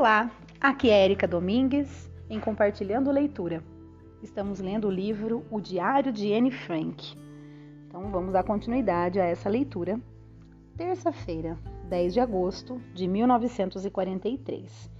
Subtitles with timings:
[0.00, 3.62] Olá, aqui é Erika Domingues em Compartilhando Leitura.
[4.22, 7.14] Estamos lendo o livro O Diário de Anne Frank.
[7.86, 10.00] Então vamos dar continuidade a essa leitura.
[10.74, 11.58] Terça-feira,
[11.90, 14.90] 10 de agosto de 1943.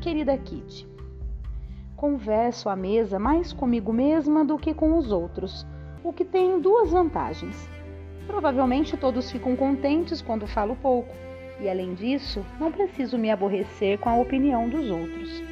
[0.00, 0.86] Querida Kitty,
[1.96, 5.66] converso à mesa mais comigo mesma do que com os outros,
[6.04, 7.68] o que tem duas vantagens.
[8.24, 11.12] Provavelmente todos ficam contentes quando falo pouco
[11.60, 15.42] e além disso, não preciso me aborrecer com a opinião dos outros.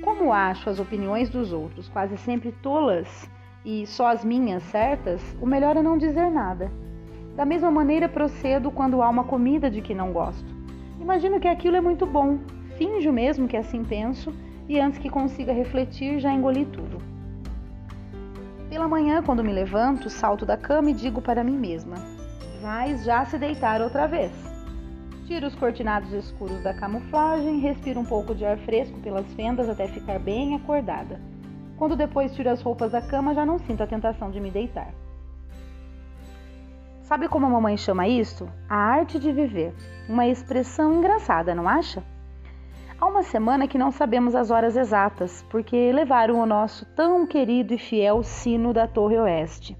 [0.00, 3.28] Como acho as opiniões dos outros quase sempre tolas
[3.64, 6.70] e só as minhas certas, o melhor é não dizer nada.
[7.36, 10.52] Da mesma maneira procedo quando há uma comida de que não gosto.
[11.00, 12.38] Imagino que aquilo é muito bom,
[12.76, 14.34] finjo mesmo que assim penso
[14.68, 16.98] e antes que consiga refletir já engoli tudo.
[18.68, 21.96] Pela manhã, quando me levanto, salto da cama e digo para mim mesma:
[22.62, 24.51] Vais já se deitar outra vez.
[25.26, 29.86] Tiro os cortinados escuros da camuflagem, respiro um pouco de ar fresco pelas fendas até
[29.86, 31.20] ficar bem acordada.
[31.76, 34.92] Quando depois tiro as roupas da cama, já não sinto a tentação de me deitar.
[37.02, 38.48] Sabe como a mamãe chama isso?
[38.68, 39.72] A arte de viver.
[40.08, 42.02] Uma expressão engraçada, não acha?
[43.00, 47.74] Há uma semana que não sabemos as horas exatas, porque levaram o nosso tão querido
[47.74, 49.76] e fiel sino da Torre Oeste.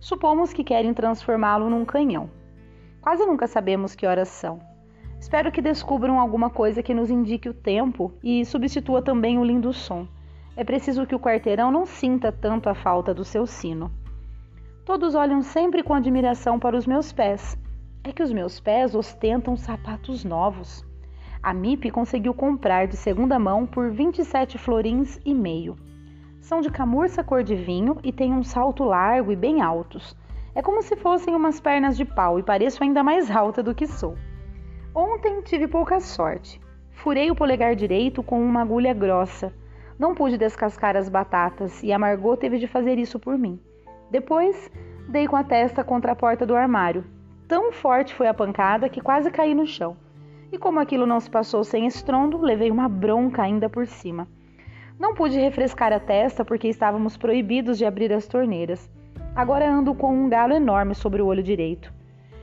[0.00, 2.30] Supomos que querem transformá-lo num canhão.
[3.00, 4.69] Quase nunca sabemos que horas são.
[5.20, 9.70] Espero que descubram alguma coisa que nos indique o tempo e substitua também o lindo
[9.70, 10.08] som.
[10.56, 13.92] É preciso que o quarteirão não sinta tanto a falta do seu sino.
[14.82, 17.54] Todos olham sempre com admiração para os meus pés.
[18.02, 20.82] É que os meus pés ostentam sapatos novos.
[21.42, 25.76] A MIP conseguiu comprar de segunda mão por 27 florins e meio.
[26.40, 30.16] São de camurça cor de vinho e têm um salto largo e bem altos.
[30.54, 33.86] É como se fossem umas pernas de pau e pareço ainda mais alta do que
[33.86, 34.16] sou.
[34.94, 36.60] Ontem tive pouca sorte.
[36.90, 39.54] Furei o polegar direito com uma agulha grossa.
[39.96, 43.60] Não pude descascar as batatas e a Margot teve de fazer isso por mim.
[44.10, 44.68] Depois,
[45.08, 47.04] dei com a testa contra a porta do armário.
[47.46, 49.96] Tão forte foi a pancada que quase caí no chão.
[50.50, 54.26] E como aquilo não se passou sem estrondo, levei uma bronca ainda por cima.
[54.98, 58.90] Não pude refrescar a testa porque estávamos proibidos de abrir as torneiras.
[59.36, 61.99] Agora ando com um galo enorme sobre o olho direito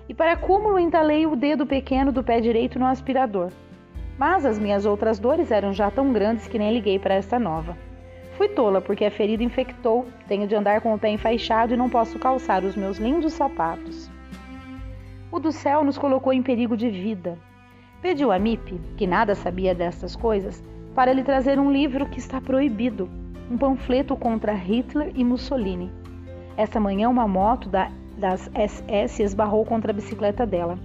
[0.09, 3.51] e para cúmulo entalei o dedo pequeno do pé direito no aspirador.
[4.17, 7.77] Mas as minhas outras dores eram já tão grandes que nem liguei para esta nova.
[8.37, 11.89] Fui tola porque a ferida infectou, tenho de andar com o pé enfaixado e não
[11.89, 14.09] posso calçar os meus lindos sapatos.
[15.31, 17.37] O do céu nos colocou em perigo de vida.
[18.01, 20.63] Pediu a Mip, que nada sabia destas coisas,
[20.95, 23.09] para lhe trazer um livro que está proibido,
[23.51, 25.91] um panfleto contra Hitler e Mussolini.
[26.55, 30.77] Essa manhã uma moto da das SS esbarrou contra a bicicleta dela.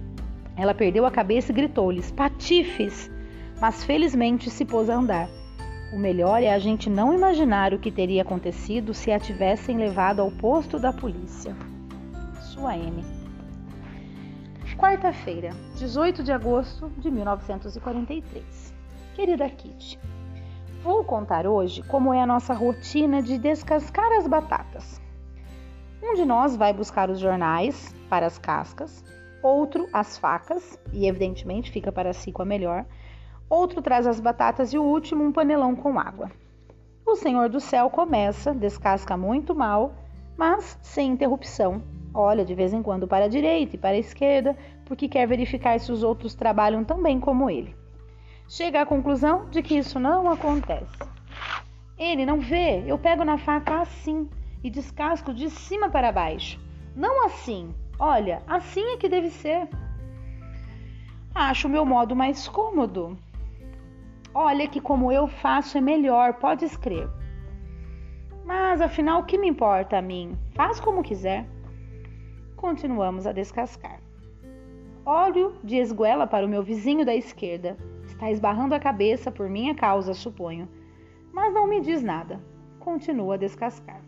[0.55, 3.11] Ela perdeu a cabeça e gritou-lhes: Patifes!
[3.59, 5.27] Mas felizmente se pôs a andar.
[5.93, 10.21] O melhor é a gente não imaginar o que teria acontecido se a tivessem levado
[10.21, 11.55] ao posto da polícia.
[12.41, 13.03] Sua M.
[14.77, 18.73] Quarta-feira, 18 de agosto de 1943.
[19.13, 19.97] Querida Kitty,
[20.83, 25.02] vou contar hoje como é a nossa rotina de descascar as batatas.
[26.05, 29.01] Um de nós vai buscar os jornais para as cascas,
[29.41, 32.85] outro as facas, e evidentemente fica para si com a melhor,
[33.49, 36.29] outro traz as batatas e o último um panelão com água.
[37.05, 39.93] O Senhor do Céu começa, descasca muito mal,
[40.35, 41.81] mas sem interrupção.
[42.13, 45.79] Olha de vez em quando para a direita e para a esquerda, porque quer verificar
[45.79, 47.73] se os outros trabalham tão bem como ele.
[48.49, 50.99] Chega à conclusão de que isso não acontece.
[51.97, 54.27] Ele não vê, eu pego na faca assim
[54.63, 56.59] e descasco de cima para baixo.
[56.95, 57.73] Não assim.
[57.99, 59.67] Olha, assim é que deve ser.
[61.35, 63.17] Acho o meu modo mais cômodo.
[64.33, 67.09] Olha que como eu faço é melhor, pode escrever.
[68.45, 70.37] Mas afinal, o que me importa a mim?
[70.53, 71.45] Faz como quiser.
[72.55, 73.99] Continuamos a descascar.
[75.05, 77.77] Olho de esguela para o meu vizinho da esquerda.
[78.05, 80.67] Está esbarrando a cabeça por minha causa, suponho.
[81.31, 82.39] Mas não me diz nada.
[82.79, 84.01] Continua a descascar.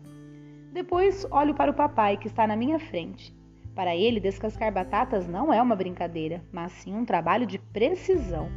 [0.76, 3.34] Depois olho para o papai que está na minha frente.
[3.74, 8.50] Para ele, descascar batatas não é uma brincadeira, mas sim um trabalho de precisão.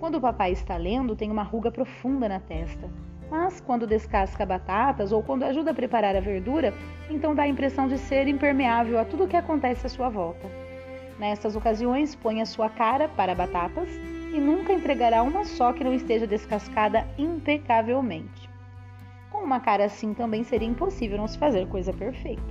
[0.00, 2.90] Quando o papai está lendo, tem uma ruga profunda na testa.
[3.30, 6.74] Mas quando descasca batatas ou quando ajuda a preparar a verdura,
[7.08, 10.50] então dá a impressão de ser impermeável a tudo o que acontece à sua volta.
[11.20, 13.88] Nestas ocasiões, põe a sua cara para batatas
[14.34, 18.43] e nunca entregará uma só que não esteja descascada impecavelmente.
[19.44, 22.42] Uma cara assim também seria impossível não se fazer coisa perfeita.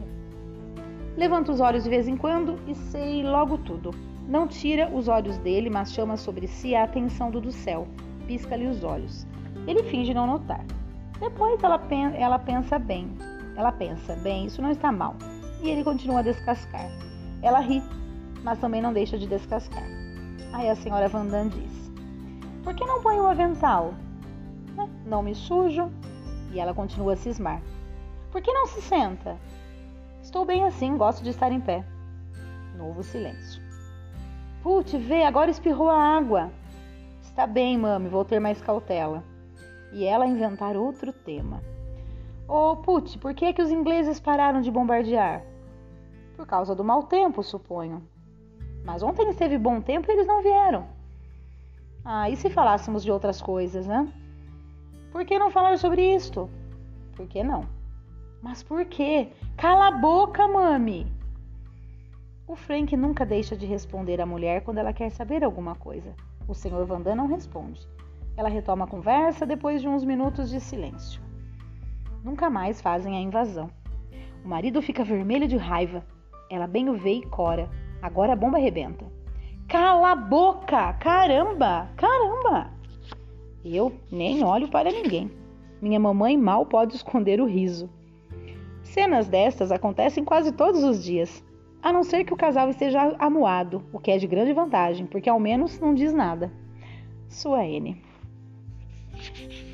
[1.18, 3.90] Levanta os olhos de vez em quando e sei logo tudo.
[4.28, 7.88] Não tira os olhos dele, mas chama sobre si a atenção do do céu,
[8.28, 9.26] pisca-lhe os olhos.
[9.66, 10.64] Ele finge não notar.
[11.20, 11.82] Depois ela,
[12.16, 13.10] ela pensa bem.
[13.56, 15.16] Ela pensa, bem, isso não está mal.
[15.64, 16.92] E ele continua a descascar.
[17.42, 17.82] Ela ri,
[18.44, 19.88] mas também não deixa de descascar.
[20.54, 21.92] Aí a senhora Vandan diz:
[22.64, 23.96] Por que não põe o avental?
[24.76, 24.88] Né?
[25.08, 25.92] Não me sujo.
[26.54, 27.62] E ela continua a cismar.
[28.32, 29.38] Por que não se senta?
[30.22, 31.84] Estou bem assim, gosto de estar em pé.
[32.78, 33.62] Novo silêncio.
[34.62, 36.52] Putz, vê, agora espirrou a água.
[37.22, 39.24] Está bem, mami, vou ter mais cautela.
[39.92, 41.62] E ela inventar outro tema.
[42.48, 45.44] Ô, oh, Putz, por que, é que os ingleses pararam de bombardear?
[46.36, 48.08] Por causa do mau tempo, suponho.
[48.86, 50.88] Mas ontem esteve bom tempo e eles não vieram.
[52.06, 54.12] Ah, e se falássemos de outras coisas, né?
[55.14, 56.50] Por que não falar sobre isto?
[57.16, 57.66] Por que não?
[58.42, 59.30] Mas por quê?
[59.56, 61.06] Cala a boca, mami!
[62.48, 66.16] O Frank nunca deixa de responder à mulher quando ela quer saber alguma coisa.
[66.48, 66.84] O Sr.
[66.84, 67.88] Vandan não responde.
[68.36, 71.22] Ela retoma a conversa depois de uns minutos de silêncio.
[72.24, 73.70] Nunca mais fazem a invasão.
[74.44, 76.04] O marido fica vermelho de raiva.
[76.50, 77.70] Ela bem o vê e cora.
[78.02, 79.06] Agora a bomba arrebenta.
[79.68, 80.94] Cala a boca!
[80.94, 81.88] Caramba!
[81.98, 82.72] Caramba!
[83.64, 85.32] Eu nem olho para ninguém.
[85.82, 87.90] Minha mamãe mal pode esconder o riso.
[88.84, 91.44] Cenas destas acontecem quase todos os dias
[91.82, 95.30] a não ser que o casal esteja amuado, o que é de grande vantagem, porque
[95.30, 96.50] ao menos não diz nada.
[97.28, 98.02] Sua N.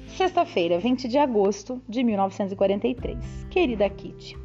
[0.07, 3.45] Sexta-feira, 20 de agosto de 1943.
[3.51, 4.35] Querida Kitty,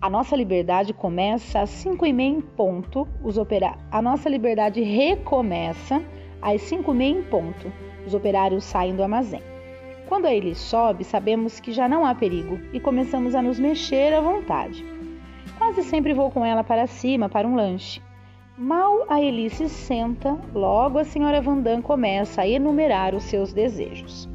[0.00, 3.06] a nossa liberdade começa às 5 e meia em ponto.
[3.22, 3.76] Os opera...
[3.90, 6.04] A nossa liberdade recomeça
[6.42, 7.72] às 5 e meia em ponto.
[8.08, 9.42] Os operários saem do armazém.
[10.08, 14.14] Quando a ele sobe, sabemos que já não há perigo e começamos a nos mexer
[14.14, 14.82] à vontade.
[15.58, 18.00] Quase sempre vou com ela para cima para um lanche.
[18.56, 24.26] Mal a Elise senta, logo a senhora Vandam começa a enumerar os seus desejos.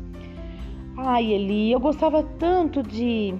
[0.95, 3.33] Ai, Eli, eu gostava tanto de.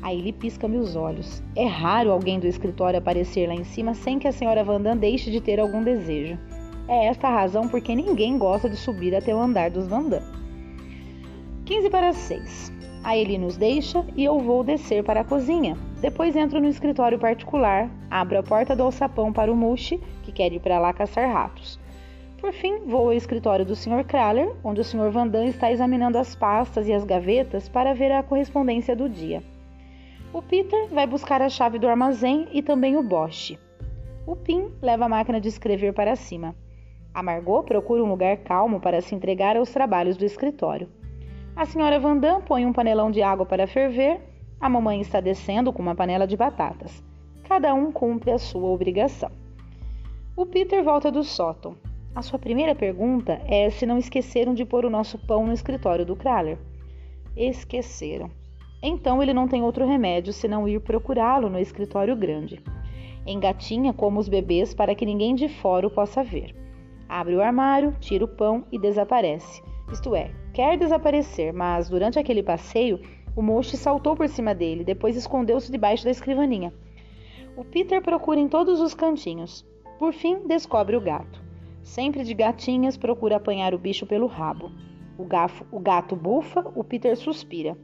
[0.00, 1.42] A Eli pisca-me os olhos.
[1.54, 5.30] É raro alguém do escritório aparecer lá em cima sem que a senhora Vandam deixe
[5.30, 6.38] de ter algum desejo.
[6.86, 10.22] É esta a razão porque ninguém gosta de subir até o andar dos Vandam.
[11.64, 12.72] 15 para 6.
[13.02, 15.76] A Eli nos deixa e eu vou descer para a cozinha.
[16.00, 20.52] Depois entro no escritório particular, abro a porta do alçapão para o Mushi, que quer
[20.52, 21.80] ir para lá caçar ratos.
[22.38, 24.04] Por fim, vou ao escritório do Sr.
[24.06, 25.10] Kraler, onde o Sr.
[25.10, 29.42] Vandan está examinando as pastas e as gavetas para ver a correspondência do dia.
[30.34, 33.58] O Peter vai buscar a chave do armazém e também o Bosch.
[34.26, 36.54] O Pim leva a máquina de escrever para cima.
[37.14, 40.88] A Margot procura um lugar calmo para se entregar aos trabalhos do escritório.
[41.54, 44.20] A senhora Vandam põe um panelão de água para ferver
[44.64, 47.04] a mamãe está descendo com uma panela de batatas.
[47.46, 49.30] Cada um cumpre a sua obrigação.
[50.34, 51.76] O Peter volta do sótão.
[52.14, 56.06] A sua primeira pergunta é se não esqueceram de pôr o nosso pão no escritório
[56.06, 56.56] do Kraler.
[57.36, 58.30] Esqueceram.
[58.82, 62.62] Então ele não tem outro remédio senão ir procurá-lo no escritório grande.
[63.26, 66.54] Engatinha como os bebês para que ninguém de fora o possa ver.
[67.14, 69.62] Abre o armário, tira o pão e desaparece.
[69.92, 73.00] Isto é, quer desaparecer, mas durante aquele passeio
[73.36, 76.74] o Moshi saltou por cima dele, depois escondeu-se debaixo da escrivaninha.
[77.56, 79.64] O Peter procura em todos os cantinhos.
[79.96, 81.40] Por fim, descobre o gato.
[81.84, 84.72] Sempre de gatinhas, procura apanhar o bicho pelo rabo.
[85.16, 87.78] O, gafo, o gato bufa, o Peter suspira.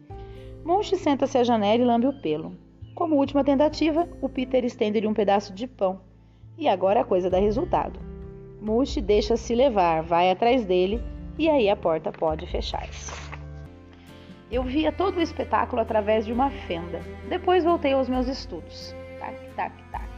[0.64, 2.56] Monche senta-se à janela e lambe o pelo.
[2.96, 6.00] Como última tentativa, o Peter estende-lhe um pedaço de pão.
[6.58, 8.09] E agora a coisa dá resultado.
[8.60, 11.02] Mushi deixa-se levar, vai atrás dele
[11.38, 13.10] e aí a porta pode fechar-se.
[14.50, 17.00] Eu via todo o espetáculo através de uma fenda.
[17.28, 18.94] Depois voltei aos meus estudos.
[19.18, 20.08] Tac, tac, tac.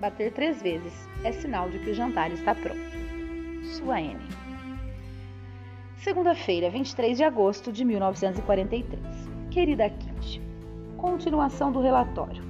[0.00, 2.80] Bater três vezes é sinal de que o jantar está pronto.
[3.64, 4.16] Sua N.
[5.96, 9.02] Segunda-feira, 23 de agosto de 1943.
[9.50, 10.40] Querida Kitty,
[10.96, 12.42] continuação do relatório.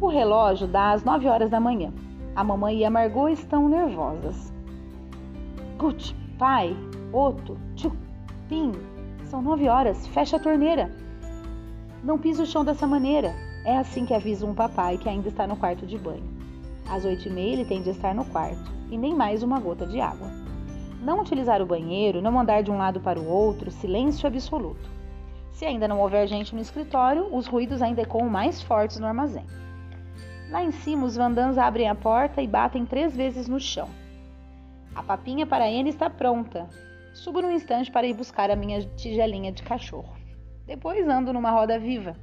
[0.00, 1.90] O relógio dá às 9 horas da manhã.
[2.36, 4.53] A mamãe e a Margot estão nervosas.
[5.78, 6.76] Gut, pai,
[7.12, 7.96] Otto, tchuk,
[8.48, 8.70] pim,
[9.24, 10.90] são nove horas, fecha a torneira.
[12.02, 13.34] Não pise o chão dessa maneira.
[13.64, 16.22] É assim que avisa um papai que ainda está no quarto de banho.
[16.88, 19.84] Às oito e meia ele tem de estar no quarto, e nem mais uma gota
[19.84, 20.30] de água.
[21.02, 24.88] Não utilizar o banheiro, não andar de um lado para o outro, silêncio absoluto.
[25.50, 29.44] Se ainda não houver gente no escritório, os ruídos ainda ecoam mais fortes no armazém.
[30.50, 33.88] Lá em cima, os vandãs abrem a porta e batem três vezes no chão.
[34.94, 36.68] A papinha para N está pronta,
[37.14, 40.16] Subo num instante para ir buscar a minha tigelinha de cachorro.
[40.66, 42.16] Depois ando numa roda viva,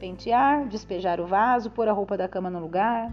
[0.00, 3.12] pentear, despejar o vaso, pôr a roupa da cama no lugar.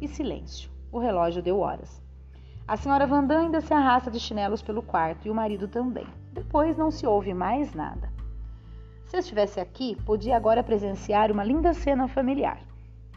[0.00, 0.70] E silêncio.
[0.90, 2.02] O relógio deu horas.
[2.66, 6.06] A senhora Vandam ainda se arrasta de chinelos pelo quarto e o marido também.
[6.32, 8.10] Depois não se ouve mais nada.
[9.04, 12.60] Se eu estivesse aqui, podia agora presenciar uma linda cena familiar.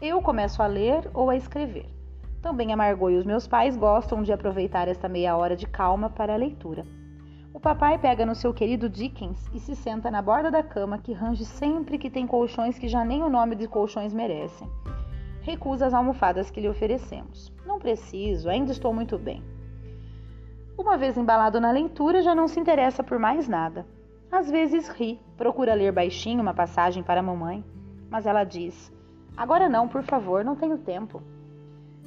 [0.00, 1.88] Eu começo a ler ou a escrever.
[2.42, 6.08] Também a Margot e os meus pais gostam de aproveitar esta meia hora de calma
[6.08, 6.86] para a leitura.
[7.52, 11.12] O papai pega no seu querido Dickens e se senta na borda da cama que
[11.12, 14.66] range sempre que tem colchões que já nem o nome de colchões merecem.
[15.42, 17.52] Recusa as almofadas que lhe oferecemos.
[17.66, 19.42] Não preciso, ainda estou muito bem.
[20.78, 23.84] Uma vez embalado na leitura, já não se interessa por mais nada.
[24.32, 27.62] Às vezes ri, procura ler baixinho uma passagem para a mamãe,
[28.08, 28.90] mas ela diz:
[29.36, 31.22] Agora não, por favor, não tenho tempo.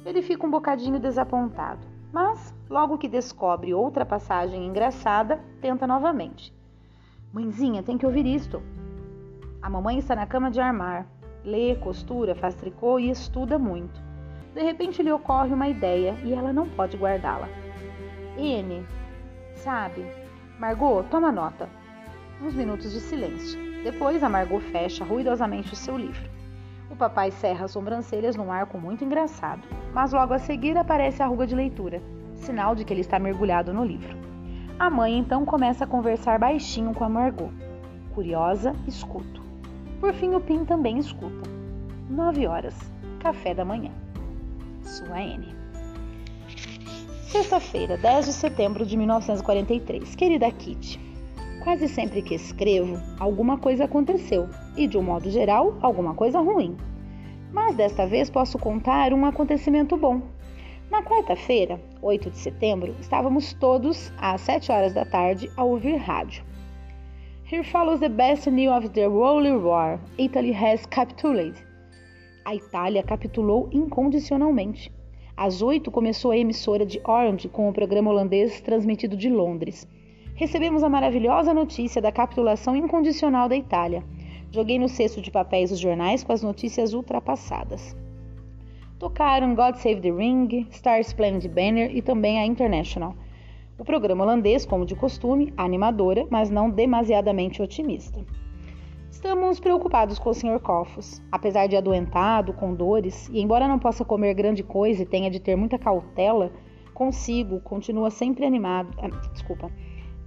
[0.04, 1.86] Ele fica um bocadinho desapontado.
[2.12, 6.54] Mas, logo que descobre outra passagem engraçada, tenta novamente.
[7.32, 8.62] Mãezinha, tem que ouvir isto.
[9.60, 11.06] A mamãe está na cama de armar.
[11.44, 14.00] Lê, costura, faz tricô e estuda muito.
[14.54, 17.48] De repente lhe ocorre uma ideia e ela não pode guardá-la.
[18.38, 18.86] N,
[19.56, 20.04] sabe?
[20.58, 21.68] Margot, toma nota.
[22.40, 23.58] Uns minutos de silêncio.
[23.82, 26.33] Depois a Margot fecha ruidosamente o seu livro.
[26.90, 29.62] O papai cerra as sobrancelhas num arco muito engraçado,
[29.92, 32.02] mas logo a seguir aparece a ruga de leitura,
[32.34, 34.16] sinal de que ele está mergulhado no livro.
[34.78, 37.50] A mãe então começa a conversar baixinho com a Margot.
[38.14, 39.42] Curiosa, escuto.
[40.00, 41.48] Por fim, o Pim também escuta.
[42.10, 42.74] Nove horas,
[43.20, 43.90] café da manhã.
[44.82, 45.54] Sua N.
[47.22, 50.14] Sexta-feira, 10 de setembro de 1943.
[50.14, 51.00] Querida Kitty,
[51.64, 56.76] quase sempre que escrevo, alguma coisa aconteceu e, de um modo geral, alguma coisa ruim.
[57.50, 60.20] Mas desta vez posso contar um acontecimento bom.
[60.90, 66.44] Na quarta-feira, 8 de setembro, estávamos todos às 7 horas da tarde a ouvir rádio.
[67.50, 69.98] Here follows the best news of the World War.
[70.18, 71.64] Italy has capitulated.
[72.44, 74.92] A Itália capitulou incondicionalmente.
[75.34, 79.88] Às 8 começou a emissora de Orange com o programa holandês transmitido de Londres.
[80.36, 84.02] Recebemos a maravilhosa notícia da capitulação incondicional da Itália.
[84.50, 87.96] Joguei no cesto de papéis os jornais com as notícias ultrapassadas.
[88.98, 93.14] Tocaram God Save the Ring, Star Splendid Banner e também a International.
[93.78, 98.24] O programa holandês, como de costume, animadora, mas não demasiadamente otimista.
[99.12, 100.58] Estamos preocupados com o Sr.
[100.58, 101.22] Coffos.
[101.30, 105.38] Apesar de adoentado, com dores, e embora não possa comer grande coisa e tenha de
[105.38, 106.50] ter muita cautela,
[106.92, 108.92] consigo, continua sempre animado.
[108.98, 109.70] Ah, desculpa.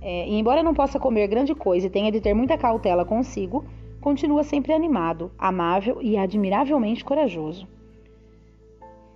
[0.10, 3.66] É, e embora não possa comer grande coisa e tenha de ter muita cautela consigo,
[4.00, 7.68] continua sempre animado, amável e admiravelmente corajoso.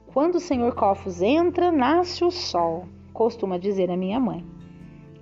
[0.08, 0.76] Quando o Sr.
[0.76, 4.44] Cofos entra, nasce o sol, costuma dizer a minha mãe.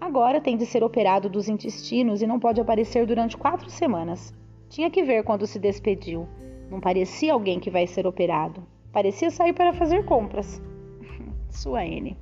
[0.01, 4.33] Agora tem de ser operado dos intestinos e não pode aparecer durante quatro semanas.
[4.69, 6.27] Tinha que ver quando se despediu.
[6.67, 8.63] Não parecia alguém que vai ser operado.
[8.91, 10.59] Parecia sair para fazer compras.
[11.47, 12.17] Sua N.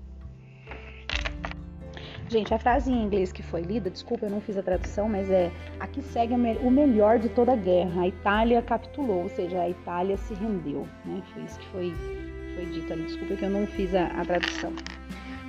[2.29, 5.31] Gente, a frase em inglês que foi lida, desculpa, eu não fiz a tradução, mas
[5.31, 8.01] é: aqui segue o melhor de toda a guerra.
[8.01, 10.85] A Itália capitulou, ou seja, a Itália se rendeu.
[11.05, 11.21] Né?
[11.33, 11.93] Foi isso que foi,
[12.53, 13.03] foi dito ali.
[13.03, 14.73] Desculpa que eu não fiz a, a tradução.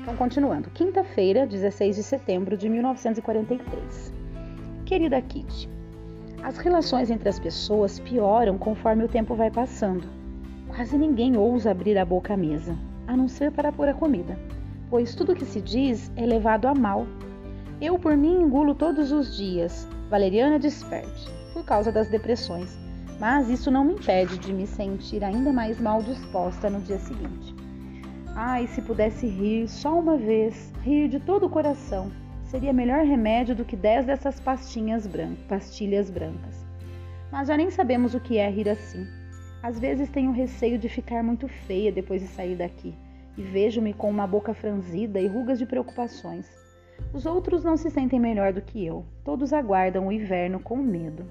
[0.01, 0.71] Então, continuando.
[0.71, 4.13] Quinta-feira, 16 de setembro de 1943.
[4.87, 5.69] Querida Kitty,
[6.45, 10.07] as relações entre as pessoas pioram conforme o tempo vai passando.
[10.69, 14.39] Quase ninguém ousa abrir a boca à mesa, a não ser para pôr a comida
[14.91, 17.07] pois tudo que se diz é levado a mal.
[17.81, 22.77] Eu, por mim, engulo todos os dias, Valeriana desperte, por causa das depressões,
[23.21, 27.55] mas isso não me impede de me sentir ainda mais mal disposta no dia seguinte.
[28.35, 32.11] Ai, se pudesse rir só uma vez, rir de todo o coração,
[32.45, 36.67] seria melhor remédio do que dez dessas pastinhas brancas, pastilhas brancas.
[37.31, 39.07] Mas já nem sabemos o que é rir assim.
[39.63, 42.95] Às vezes tenho receio de ficar muito feia depois de sair daqui
[43.39, 46.51] e vejo-me com uma boca franzida e rugas de preocupações.
[47.13, 51.25] Os outros não se sentem melhor do que eu, todos aguardam o inverno com medo.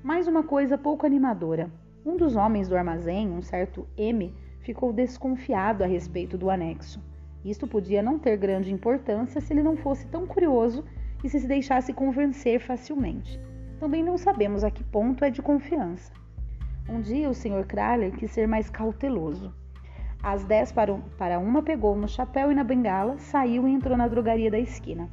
[0.00, 1.68] Mais uma coisa pouco animadora.
[2.06, 7.02] Um dos homens do armazém, um certo M, ficou desconfiado a respeito do anexo.
[7.44, 10.84] Isto podia não ter grande importância se ele não fosse tão curioso
[11.24, 13.40] e se se deixasse convencer facilmente.
[13.80, 16.12] Também não sabemos a que ponto é de confiança.
[16.88, 17.66] Um dia o Sr.
[17.66, 19.52] Kraler quis ser mais cauteloso.
[20.24, 24.50] Às 10 para uma, pegou no chapéu e na bengala, saiu e entrou na drogaria
[24.50, 25.10] da esquina.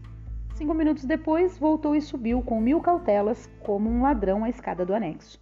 [0.54, 4.96] Cinco minutos depois, voltou e subiu com mil cautelas, como um ladrão, a escada do
[4.96, 5.38] anexo.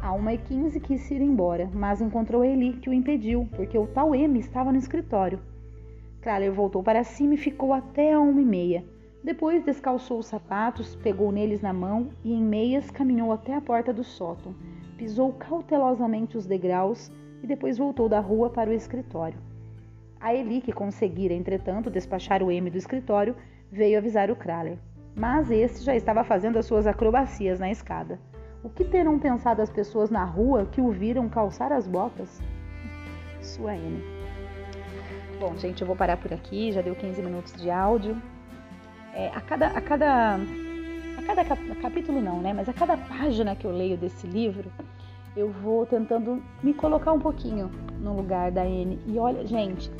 [0.00, 4.38] A 1h15 quis ir embora, mas encontrou Eli, que o impediu, porque o tal M
[4.38, 5.40] estava no escritório.
[6.22, 8.82] Kraler voltou para cima e ficou até a 1h30.
[9.22, 13.92] Depois descalçou os sapatos, pegou neles na mão e, em meias, caminhou até a porta
[13.92, 14.54] do sótão.
[14.96, 17.12] Pisou cautelosamente os degraus
[17.42, 19.38] e depois voltou da rua para o escritório.
[20.20, 23.34] A Eli, que conseguira, entretanto, despachar o M do escritório,
[23.70, 24.78] veio avisar o Kraler.
[25.16, 28.20] Mas este já estava fazendo as suas acrobacias na escada.
[28.62, 32.40] O que terão pensado as pessoas na rua que o viram calçar as botas?
[33.40, 34.00] Sua N.
[35.40, 38.16] Bom, gente, eu vou parar por aqui, já deu 15 minutos de áudio.
[39.12, 42.52] É, a cada, a cada, a cada cap, capítulo não, né?
[42.52, 44.70] Mas a cada página que eu leio desse livro,
[45.36, 47.70] eu vou tentando me colocar um pouquinho
[48.00, 48.98] no lugar da N.
[49.06, 49.90] E olha, gente,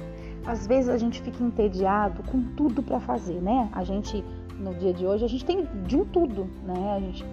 [0.45, 3.69] às vezes a gente fica entediado com tudo para fazer, né?
[3.73, 4.23] A gente
[4.59, 6.95] no dia de hoje a gente tem de um tudo, né?
[6.97, 7.25] A gente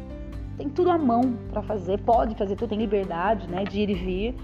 [0.57, 3.63] tem tudo à mão para fazer, pode fazer tudo, tem liberdade, né?
[3.63, 4.35] De ir e vir,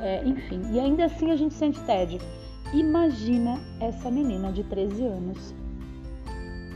[0.00, 0.62] é, enfim.
[0.72, 2.20] E ainda assim a gente sente tédio.
[2.72, 5.54] Imagina essa menina de 13 anos,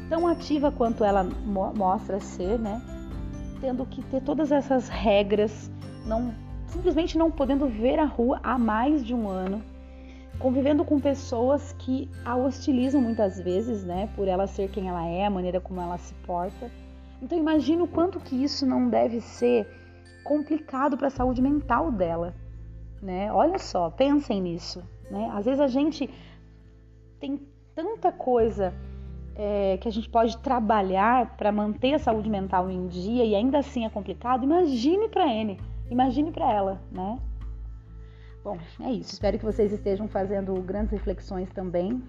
[0.08, 2.82] tão ativa quanto ela mo mostra ser, né?
[3.60, 5.70] Tendo que ter todas essas regras,
[6.06, 6.34] não
[6.66, 9.62] simplesmente não podendo ver a rua há mais de um ano,
[10.38, 14.08] convivendo com pessoas que a hostilizam muitas vezes, né?
[14.16, 16.70] Por ela ser quem ela é, a maneira como ela se porta.
[17.22, 19.68] Então imagina o quanto que isso não deve ser
[20.24, 22.34] complicado para a saúde mental dela,
[23.00, 23.32] né?
[23.32, 24.82] Olha só, pensem nisso.
[25.10, 25.30] Né?
[25.32, 26.10] Às vezes a gente
[27.20, 27.40] tem
[27.74, 28.74] tanta coisa
[29.36, 33.58] é, que a gente pode trabalhar para manter a saúde mental em dia e ainda
[33.58, 34.44] assim é complicado.
[34.44, 35.58] Imagine para ele,
[35.90, 37.18] imagine para ela, né?
[38.42, 39.12] Bom, é isso.
[39.14, 42.02] Espero que vocês estejam fazendo grandes reflexões também,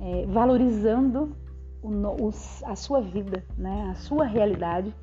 [0.00, 1.36] é, valorizando
[1.82, 2.30] o,
[2.64, 3.88] a sua vida, né?
[3.90, 4.94] A sua realidade.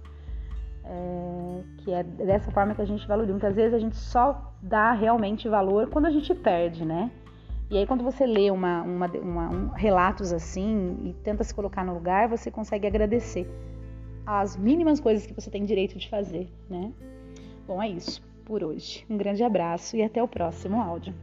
[0.84, 3.34] É, que é dessa forma que a gente valoriza.
[3.34, 7.12] Muitas vezes a gente só dá realmente valor quando a gente perde, né?
[7.70, 11.86] E aí, quando você lê uma, uma, uma, um, relatos assim e tenta se colocar
[11.86, 13.50] no lugar, você consegue agradecer
[14.26, 16.92] as mínimas coisas que você tem direito de fazer, né?
[17.68, 19.06] Bom, é isso por hoje.
[19.10, 21.14] Um grande abraço e até o próximo áudio.